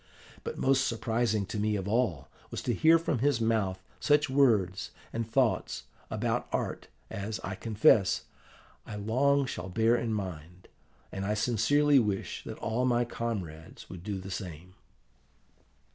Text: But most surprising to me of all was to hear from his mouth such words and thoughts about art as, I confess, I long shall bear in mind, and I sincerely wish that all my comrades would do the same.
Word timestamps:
But 0.43 0.57
most 0.57 0.87
surprising 0.87 1.45
to 1.45 1.59
me 1.59 1.75
of 1.75 1.87
all 1.87 2.27
was 2.49 2.63
to 2.63 2.73
hear 2.73 2.97
from 2.97 3.19
his 3.19 3.39
mouth 3.39 3.83
such 3.99 4.31
words 4.31 4.89
and 5.13 5.29
thoughts 5.29 5.83
about 6.09 6.47
art 6.51 6.87
as, 7.11 7.39
I 7.41 7.53
confess, 7.53 8.23
I 8.83 8.95
long 8.95 9.45
shall 9.45 9.69
bear 9.69 9.95
in 9.95 10.11
mind, 10.11 10.69
and 11.11 11.23
I 11.23 11.35
sincerely 11.35 11.99
wish 11.99 12.43
that 12.45 12.57
all 12.57 12.83
my 12.85 13.05
comrades 13.05 13.91
would 13.91 14.03
do 14.03 14.17
the 14.17 14.31
same. 14.31 14.73